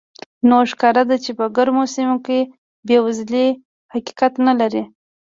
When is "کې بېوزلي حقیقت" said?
2.25-4.33